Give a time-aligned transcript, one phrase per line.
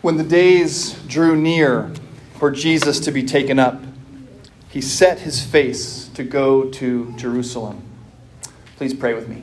[0.00, 1.92] When the days drew near
[2.38, 3.82] for Jesus to be taken up,
[4.68, 7.82] he set his face to go to Jerusalem.
[8.76, 9.42] Please pray with me.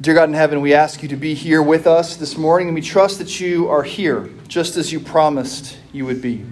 [0.00, 2.74] Dear God in heaven, we ask you to be here with us this morning, and
[2.74, 6.42] we trust that you are here just as you promised you would be.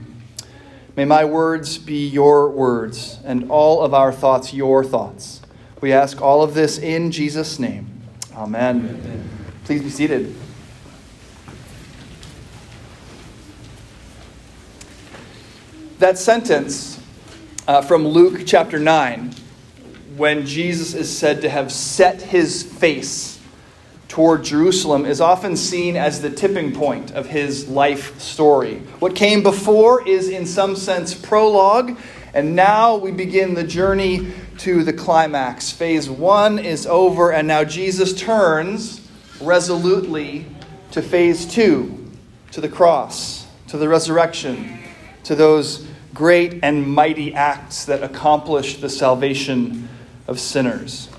[0.94, 5.40] May my words be your words, and all of our thoughts your thoughts.
[5.80, 7.88] We ask all of this in Jesus' name.
[8.34, 8.76] Amen.
[8.76, 9.30] Amen.
[9.64, 10.34] Please be seated.
[15.98, 17.00] That sentence
[17.66, 19.34] uh, from Luke chapter 9,
[20.16, 23.40] when Jesus is said to have set his face
[24.06, 28.76] toward Jerusalem, is often seen as the tipping point of his life story.
[29.00, 31.98] What came before is, in some sense, prologue,
[32.32, 35.72] and now we begin the journey to the climax.
[35.72, 39.04] Phase one is over, and now Jesus turns
[39.40, 40.46] resolutely
[40.92, 42.08] to phase two,
[42.52, 44.78] to the cross, to the resurrection,
[45.28, 49.86] to those great and mighty acts that accomplish the salvation
[50.26, 51.10] of sinners.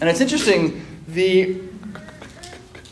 [0.00, 1.60] And it's interesting, the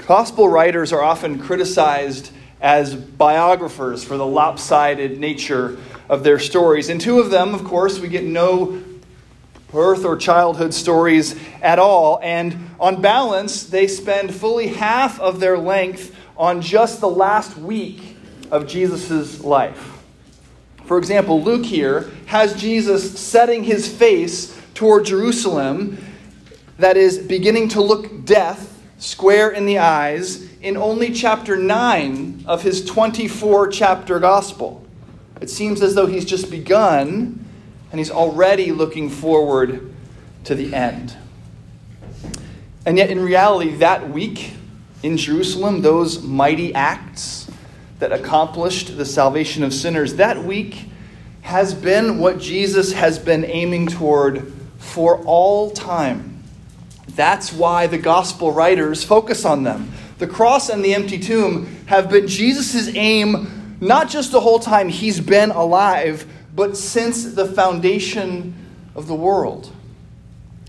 [0.08, 6.88] gospel writers are often criticized as biographers for the lopsided nature of their stories.
[6.88, 8.82] In two of them, of course, we get no
[9.70, 12.18] birth or childhood stories at all.
[12.20, 18.16] And on balance, they spend fully half of their length on just the last week
[18.50, 19.91] of Jesus' life.
[20.92, 25.96] For example, Luke here has Jesus setting his face toward Jerusalem,
[26.76, 32.62] that is, beginning to look death square in the eyes, in only chapter 9 of
[32.62, 34.86] his 24 chapter gospel.
[35.40, 37.42] It seems as though he's just begun
[37.90, 39.94] and he's already looking forward
[40.44, 41.16] to the end.
[42.84, 44.52] And yet, in reality, that week
[45.02, 47.41] in Jerusalem, those mighty acts,
[48.02, 50.86] that accomplished the salvation of sinners, that week
[51.42, 56.42] has been what Jesus has been aiming toward for all time.
[57.10, 59.92] That's why the gospel writers focus on them.
[60.18, 64.88] The cross and the empty tomb have been Jesus' aim not just the whole time
[64.88, 66.26] he's been alive,
[66.56, 68.52] but since the foundation
[68.96, 69.70] of the world.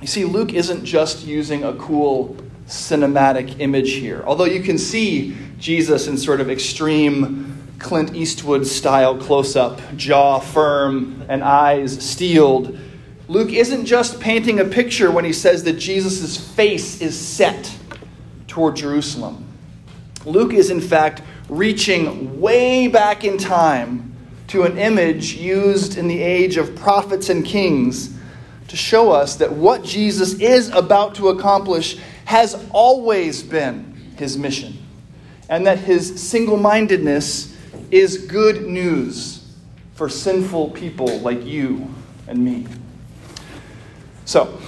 [0.01, 2.37] You see, Luke isn't just using a cool
[2.67, 4.23] cinematic image here.
[4.25, 10.39] Although you can see Jesus in sort of extreme Clint Eastwood style close up, jaw
[10.39, 12.79] firm and eyes steeled.
[13.27, 17.77] Luke isn't just painting a picture when he says that Jesus' face is set
[18.47, 19.45] toward Jerusalem.
[20.25, 24.15] Luke is, in fact, reaching way back in time
[24.47, 28.15] to an image used in the age of prophets and kings
[28.67, 34.77] to show us that what Jesus is about to accomplish has always been his mission,
[35.49, 37.55] and that his single mindedness
[37.91, 39.55] is good news
[39.95, 41.93] for sinful people like you
[42.27, 42.65] and me.
[44.25, 44.59] So,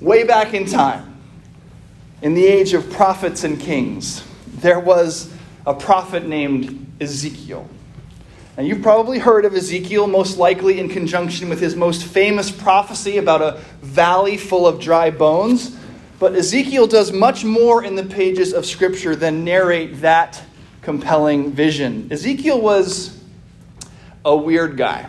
[0.00, 1.18] way back in time,
[2.22, 5.32] in the age of prophets and kings, there was
[5.66, 7.68] a prophet named Ezekiel.
[8.56, 13.16] And you've probably heard of Ezekiel, most likely in conjunction with his most famous prophecy
[13.16, 15.76] about a valley full of dry bones.
[16.20, 20.40] But Ezekiel does much more in the pages of Scripture than narrate that
[20.82, 22.08] compelling vision.
[22.12, 23.18] Ezekiel was
[24.22, 25.08] a weird guy.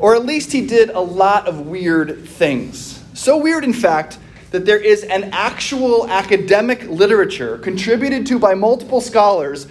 [0.00, 3.00] Or at least he did a lot of weird things.
[3.14, 4.18] So weird, in fact,
[4.50, 9.68] that there is an actual academic literature contributed to by multiple scholars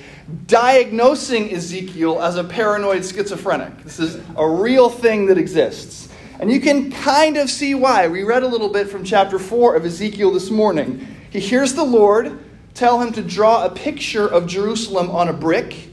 [0.47, 3.83] diagnosing Ezekiel as a paranoid schizophrenic.
[3.83, 6.07] This is a real thing that exists.
[6.41, 8.07] And you can kind of see why.
[8.07, 11.07] We read a little bit from chapter 4 of Ezekiel this morning.
[11.29, 12.39] He hears the Lord
[12.73, 15.89] tell him to draw a picture of Jerusalem on a brick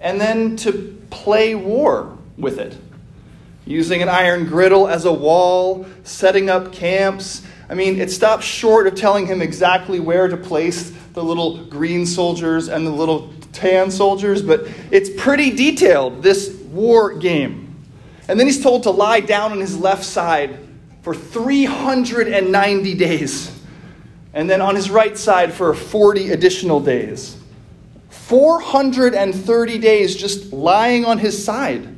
[0.00, 2.78] and then to play war with it,
[3.66, 7.44] using an iron griddle as a wall, setting up camps.
[7.68, 12.06] I mean, it stops short of telling him exactly where to place the little green
[12.06, 17.67] soldiers and the little tan soldiers, but it's pretty detailed, this war game.
[18.28, 20.58] And then he's told to lie down on his left side
[21.02, 23.58] for 390 days.
[24.34, 27.36] And then on his right side for 40 additional days.
[28.10, 31.88] 430 days just lying on his side.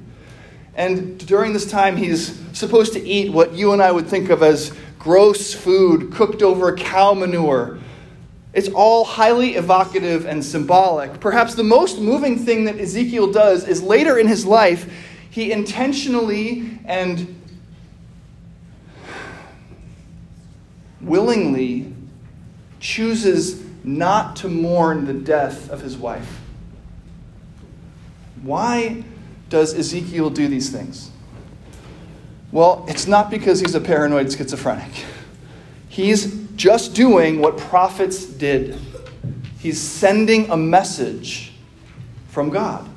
[0.77, 4.43] And during this time, he's supposed to eat what you and I would think of
[4.43, 7.79] as gross food cooked over cow manure.
[8.53, 11.21] It's all highly evocative and symbolic.
[11.21, 14.93] Perhaps the most moving thing that Ezekiel does is later in his life,
[15.31, 17.41] he intentionally and
[21.01, 21.93] willingly
[22.81, 26.41] chooses not to mourn the death of his wife.
[28.43, 29.05] Why
[29.49, 31.11] does Ezekiel do these things?
[32.53, 35.05] Well, it's not because he's a paranoid schizophrenic.
[35.89, 38.77] He's just doing what prophets did.
[39.59, 41.53] He's sending a message
[42.29, 42.89] from God.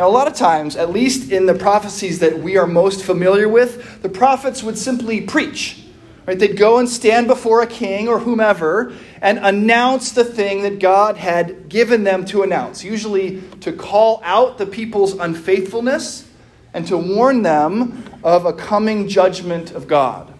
[0.00, 3.46] Now, a lot of times, at least in the prophecies that we are most familiar
[3.50, 5.84] with, the prophets would simply preach.
[6.26, 6.38] Right?
[6.38, 11.18] They'd go and stand before a king or whomever and announce the thing that God
[11.18, 16.26] had given them to announce, usually to call out the people's unfaithfulness
[16.72, 20.32] and to warn them of a coming judgment of God.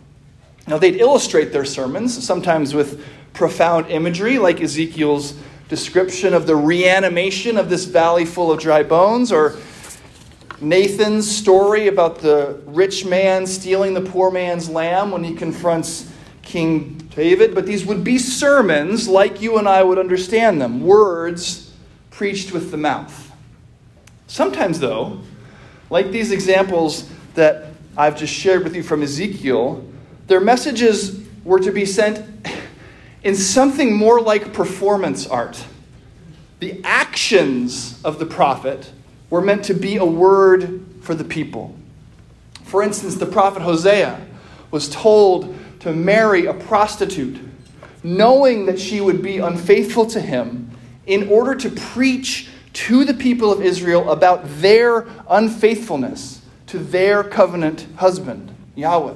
[0.68, 3.04] Now, they'd illustrate their sermons, sometimes with
[3.34, 5.34] profound imagery, like Ezekiel's
[5.70, 9.56] description of the reanimation of this valley full of dry bones, or
[10.60, 16.12] Nathan's story about the rich man stealing the poor man's lamb when he confronts
[16.42, 17.54] King David.
[17.54, 21.72] But these would be sermons like you and I would understand them, words
[22.10, 23.32] preached with the mouth.
[24.26, 25.20] Sometimes, though,
[25.88, 29.84] like these examples that I've just shared with you from Ezekiel,
[30.26, 32.26] their messages were to be sent
[33.22, 35.64] in something more like performance art.
[36.60, 38.92] The actions of the prophet
[39.28, 41.74] were meant to be a word for the people.
[42.64, 44.20] For instance, the prophet Hosea
[44.70, 47.38] was told to marry a prostitute,
[48.02, 50.70] knowing that she would be unfaithful to him,
[51.06, 57.86] in order to preach to the people of Israel about their unfaithfulness to their covenant
[57.96, 59.14] husband, Yahweh.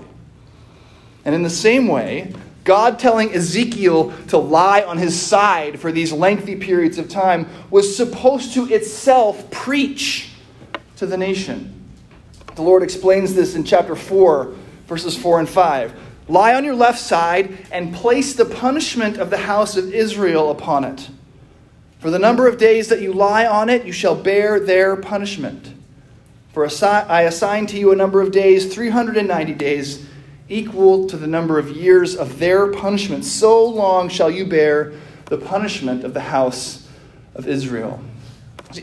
[1.24, 2.32] And in the same way,
[2.64, 7.94] God telling Ezekiel to lie on his side for these lengthy periods of time was
[7.94, 10.31] supposed to itself preach
[10.96, 11.70] to the nation.
[12.55, 14.55] The Lord explains this in chapter 4,
[14.87, 16.00] verses 4 and 5.
[16.28, 20.84] Lie on your left side and place the punishment of the house of Israel upon
[20.84, 21.11] it.
[21.99, 25.75] For the number of days that you lie on it, you shall bear their punishment.
[26.52, 30.06] For I assign to you a number of days, 390 days
[30.49, 33.25] equal to the number of years of their punishment.
[33.25, 34.93] So long shall you bear
[35.26, 36.88] the punishment of the house
[37.35, 38.00] of Israel.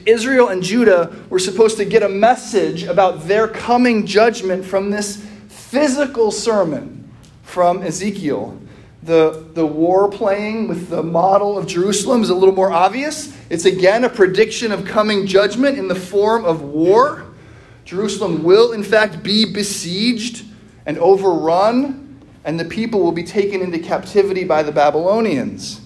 [0.06, 5.26] Israel and Judah were supposed to get a message about their coming judgment from this
[5.48, 7.12] physical sermon
[7.44, 8.58] from Ezekiel.
[9.04, 13.36] The, the war playing with the model of Jerusalem is a little more obvious.
[13.50, 17.26] It's again a prediction of coming judgment in the form of war.
[17.84, 20.46] Jerusalem will, in fact, be besieged
[20.86, 25.82] and overrun, and the people will be taken into captivity by the Babylonians.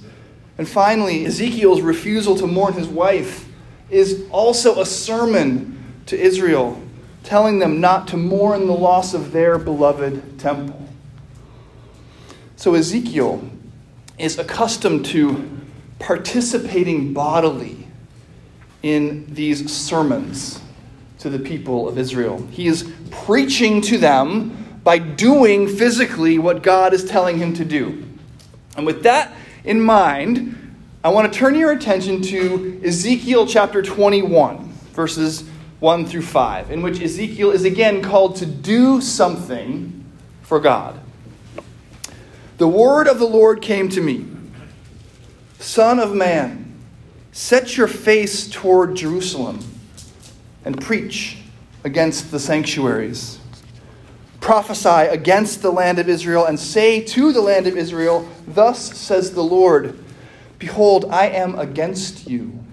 [0.58, 3.48] And finally, Ezekiel's refusal to mourn his wife
[3.90, 6.82] is also a sermon to Israel,
[7.24, 10.88] telling them not to mourn the loss of their beloved temple.
[12.56, 13.50] So Ezekiel
[14.18, 15.50] is accustomed to
[16.00, 17.88] participating bodily
[18.82, 20.62] in these sermons
[21.20, 22.46] to the people of Israel.
[22.52, 28.06] He is preaching to them by doing physically what God is telling him to do.
[28.78, 29.34] And with that
[29.64, 35.44] in mind, I want to turn your attention to Ezekiel chapter 21, verses
[35.80, 40.06] 1 through 5, in which Ezekiel is again called to do something
[40.44, 41.00] for God.
[42.58, 44.28] The word of the Lord came to me
[45.58, 46.76] Son of man,
[47.32, 49.60] set your face toward Jerusalem
[50.64, 51.40] and preach
[51.84, 53.40] against the sanctuaries
[54.46, 59.32] prophesy against the land of Israel and say to the land of Israel, Thus says
[59.32, 59.98] the Lord,
[60.60, 62.64] Behold, I am against you,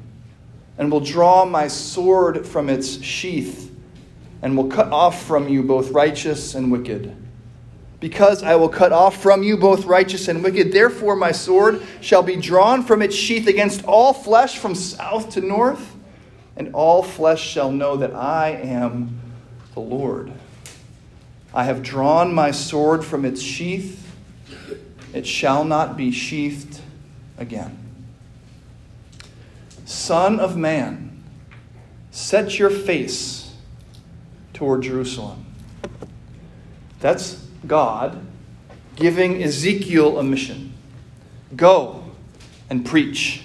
[0.77, 3.75] and will draw my sword from its sheath,
[4.43, 7.17] and will cut off from you both righteous and wicked.
[8.01, 12.23] Because I will cut off from you both righteous and wicked, therefore my sword shall
[12.23, 15.97] be drawn from its sheath against all flesh from south to north,
[16.55, 19.19] and all flesh shall know that I am
[19.73, 20.35] the Lord.
[21.55, 23.99] I have drawn my sword from its sheath,
[25.13, 26.81] it shall not be sheathed
[27.37, 27.79] again.
[29.85, 31.23] Son of man,
[32.11, 33.55] set your face
[34.55, 35.45] toward Jerusalem.
[37.01, 38.25] That's God
[38.97, 40.73] giving Ezekiel a mission.
[41.55, 42.05] Go
[42.71, 43.43] and preach.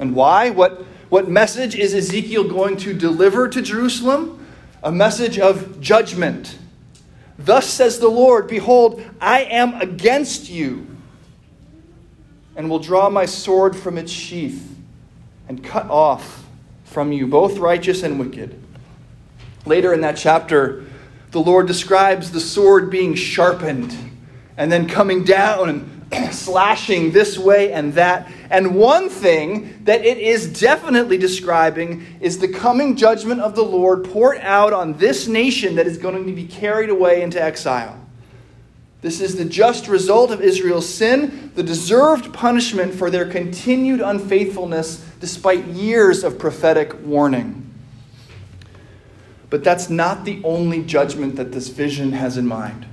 [0.00, 0.50] And why?
[0.50, 4.44] What, what message is Ezekiel going to deliver to Jerusalem?
[4.82, 6.58] A message of judgment
[7.44, 10.86] Thus says the Lord Behold, I am against you,
[12.54, 14.76] and will draw my sword from its sheath,
[15.48, 16.44] and cut off
[16.84, 18.60] from you both righteous and wicked.
[19.64, 20.84] Later in that chapter,
[21.30, 23.96] the Lord describes the sword being sharpened
[24.56, 25.99] and then coming down and
[26.30, 28.30] slashing this way and that.
[28.50, 34.04] And one thing that it is definitely describing is the coming judgment of the Lord
[34.04, 37.96] poured out on this nation that is going to be carried away into exile.
[39.02, 45.04] This is the just result of Israel's sin, the deserved punishment for their continued unfaithfulness
[45.20, 47.66] despite years of prophetic warning.
[49.48, 52.86] But that's not the only judgment that this vision has in mind.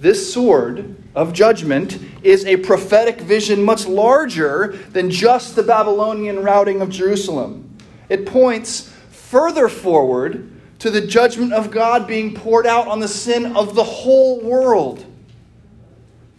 [0.00, 6.80] This sword of judgment is a prophetic vision much larger than just the Babylonian routing
[6.80, 7.76] of Jerusalem.
[8.08, 13.56] It points further forward to the judgment of God being poured out on the sin
[13.56, 15.04] of the whole world.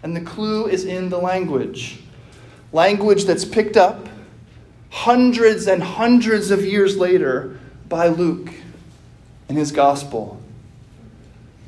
[0.02, 2.00] And the clue is in the language.
[2.72, 4.08] Language that's picked up
[4.90, 8.50] hundreds and hundreds of years later by Luke
[9.50, 10.40] in his gospel.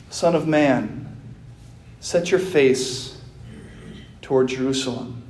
[0.09, 1.00] Son of man,
[2.01, 3.17] set your face
[4.21, 5.23] toward Jerusalem.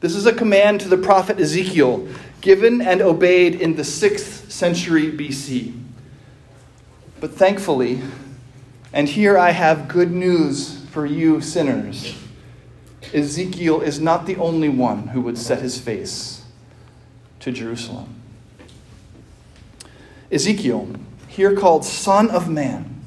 [0.00, 2.06] This is a command to the prophet Ezekiel
[2.40, 5.80] given and obeyed in the 6th century BC.
[7.20, 8.02] But thankfully,
[8.92, 12.16] and here I have good news for you sinners,
[13.12, 16.44] Ezekiel is not the only one who would set his face
[17.40, 18.14] to Jerusalem.
[20.30, 20.88] Ezekiel,
[21.28, 22.97] here called Son of Man,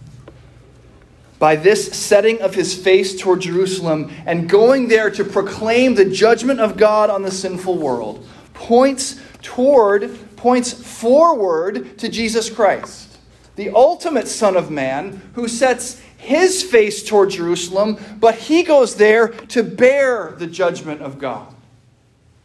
[1.41, 6.60] by this setting of his face toward Jerusalem and going there to proclaim the judgment
[6.60, 13.17] of God on the sinful world, points toward, points forward to Jesus Christ,
[13.55, 19.29] the ultimate Son of Man, who sets his face toward Jerusalem, but he goes there
[19.29, 21.51] to bear the judgment of God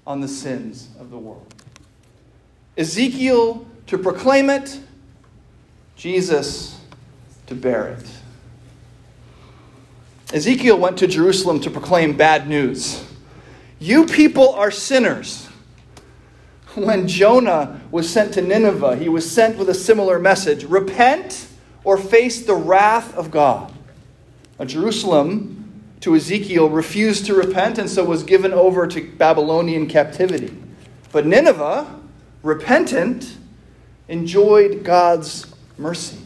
[0.06, 1.54] on the sins of the world.
[2.78, 4.80] Ezekiel to proclaim it,
[5.96, 6.80] Jesus
[7.46, 8.15] to bear it.
[10.32, 13.04] Ezekiel went to Jerusalem to proclaim bad news.
[13.78, 15.46] You people are sinners.
[16.74, 21.46] When Jonah was sent to Nineveh, he was sent with a similar message repent
[21.84, 23.72] or face the wrath of God.
[24.58, 30.56] Now, Jerusalem, to Ezekiel, refused to repent and so was given over to Babylonian captivity.
[31.12, 32.00] But Nineveh,
[32.42, 33.36] repentant,
[34.08, 35.46] enjoyed God's
[35.78, 36.18] mercy.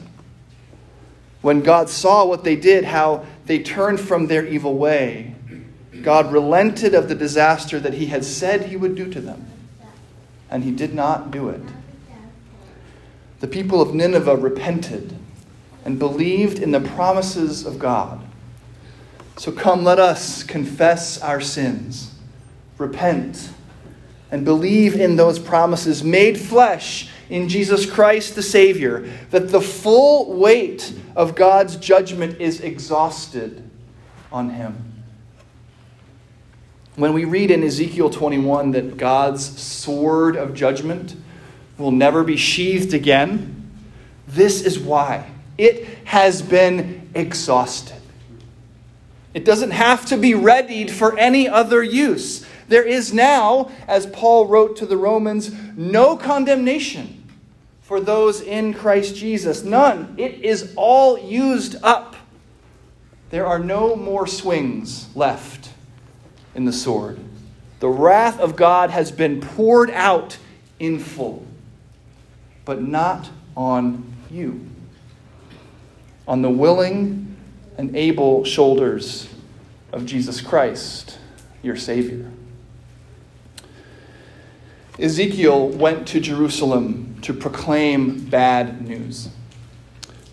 [1.42, 5.34] When God saw what they did, how they turned from their evil way,
[6.02, 9.44] God relented of the disaster that he had said he would do to them,
[10.48, 11.60] and he did not do it.
[13.40, 15.18] The people of Nineveh repented
[15.84, 18.24] and believed in the promises of God.
[19.36, 22.14] So come, let us confess our sins,
[22.78, 23.50] repent,
[24.30, 30.34] and believe in those promises made flesh in Jesus Christ the Savior, that the full
[30.34, 33.68] weight of God's judgment is exhausted
[34.32, 35.02] on him.
[36.96, 41.14] When we read in Ezekiel 21 that God's sword of judgment
[41.78, 43.70] will never be sheathed again,
[44.26, 45.30] this is why.
[45.56, 47.96] It has been exhausted.
[49.32, 52.44] It doesn't have to be readied for any other use.
[52.70, 57.28] There is now, as Paul wrote to the Romans, no condemnation
[57.82, 59.64] for those in Christ Jesus.
[59.64, 60.14] None.
[60.16, 62.14] It is all used up.
[63.30, 65.70] There are no more swings left
[66.54, 67.18] in the sword.
[67.80, 70.38] The wrath of God has been poured out
[70.78, 71.44] in full,
[72.64, 74.64] but not on you.
[76.28, 77.36] On the willing
[77.76, 79.28] and able shoulders
[79.92, 81.18] of Jesus Christ,
[81.64, 82.30] your Savior.
[85.00, 89.30] Ezekiel went to Jerusalem to proclaim bad news.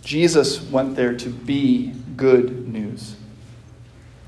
[0.03, 3.15] Jesus went there to be good news.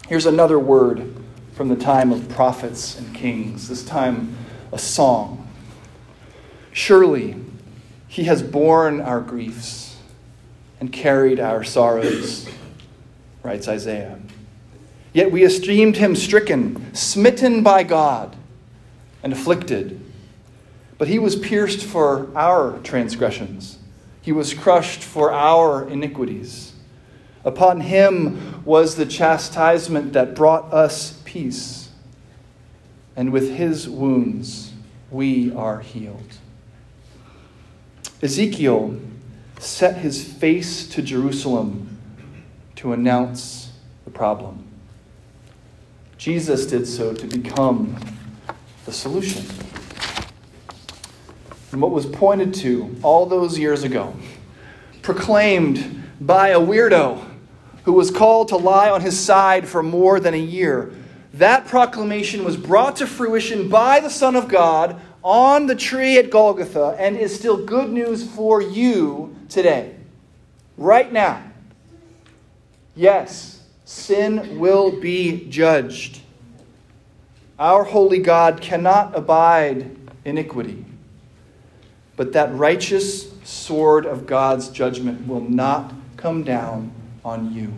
[0.07, 1.13] Here's another word
[1.53, 4.35] from the time of prophets and kings, this time
[4.71, 5.47] a song.
[6.71, 7.35] Surely
[8.07, 9.97] he has borne our griefs
[10.79, 12.49] and carried our sorrows,
[13.43, 14.19] writes Isaiah.
[15.11, 18.35] Yet we esteemed him stricken, smitten by God,
[19.21, 19.98] and afflicted.
[20.99, 23.79] But he was pierced for our transgressions,
[24.21, 26.73] he was crushed for our iniquities.
[27.45, 31.89] Upon him was the chastisement that brought us peace,
[33.15, 34.73] and with his wounds
[35.09, 36.37] we are healed.
[38.21, 38.99] Ezekiel
[39.57, 41.97] set his face to Jerusalem
[42.75, 43.71] to announce
[44.03, 44.67] the problem.
[46.17, 47.95] Jesus did so to become
[48.85, 49.45] the solution
[51.71, 54.15] and what was pointed to all those years ago,
[55.01, 57.25] proclaimed by a weirdo
[57.83, 60.93] who was called to lie on his side for more than a year.
[61.33, 66.31] That proclamation was brought to fruition by the Son of God on the tree at
[66.31, 69.95] Golgotha and is still good news for you today,
[70.77, 71.43] right now.
[72.95, 76.21] Yes, sin will be judged.
[77.57, 79.95] Our holy God cannot abide
[80.25, 80.85] iniquity,
[82.19, 86.91] but that righteous sword of God's judgment will not come down
[87.23, 87.71] on you.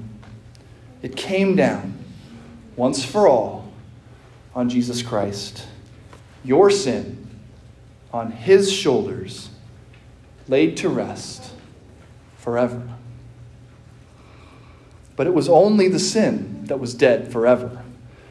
[1.04, 1.94] It came down
[2.76, 3.72] once for all
[4.56, 5.68] on Jesus Christ.
[6.44, 7.28] Your sin
[8.12, 9.50] on his shoulders,
[10.48, 11.54] laid to rest
[12.38, 12.82] forever.
[15.16, 17.84] But it was only the sin that was dead forever.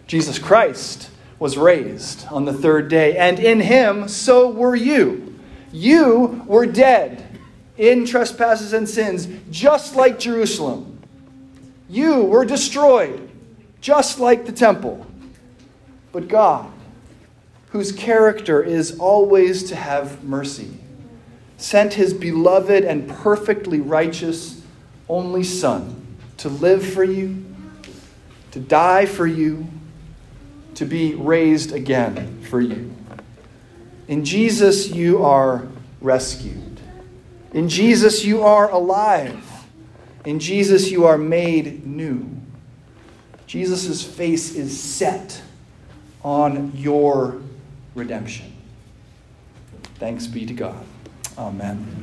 [0.08, 5.29] Jesus Christ was raised on the third day, and in him so were you.
[5.72, 7.26] You were dead
[7.76, 11.00] in trespasses and sins, just like Jerusalem.
[11.88, 13.30] You were destroyed,
[13.80, 15.06] just like the temple.
[16.12, 16.70] But God,
[17.70, 20.70] whose character is always to have mercy,
[21.56, 24.62] sent his beloved and perfectly righteous
[25.08, 26.06] only Son
[26.38, 27.44] to live for you,
[28.50, 29.66] to die for you,
[30.74, 32.94] to be raised again for you.
[34.10, 35.68] In Jesus, you are
[36.00, 36.80] rescued.
[37.52, 39.46] In Jesus, you are alive.
[40.24, 42.28] In Jesus, you are made new.
[43.46, 45.40] Jesus' face is set
[46.24, 47.40] on your
[47.94, 48.52] redemption.
[50.00, 50.84] Thanks be to God.
[51.38, 51.99] Amen.